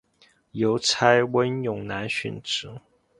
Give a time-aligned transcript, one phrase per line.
[0.53, 2.67] 邮差温勇男殉职。